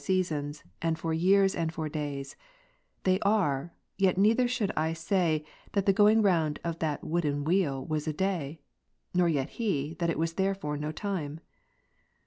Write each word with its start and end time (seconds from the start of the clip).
241 0.03 0.17
seasons 0.51 0.63
and 0.81 0.97
for 0.97 1.13
years, 1.13 1.53
and 1.53 1.71
for 1.71 1.87
days; 1.87 2.35
they 3.03 3.19
are; 3.19 3.71
yet 3.99 4.17
neither 4.17 4.47
should 4.47 4.71
I 4.75 4.93
say, 4.93 5.45
that 5.73 5.85
the 5.85 5.93
going 5.93 6.23
round 6.23 6.59
of 6.63 6.79
that 6.79 7.03
wooden 7.03 7.43
wheel 7.43 7.85
was 7.85 8.07
a 8.07 8.11
day, 8.13 8.61
nor 9.13 9.29
yet 9.29 9.51
he, 9.61 9.93
that 9.99 10.09
it 10.09 10.17
was 10.17 10.33
therefore 10.33 10.75
no 10.75 10.91
time. 10.91 11.39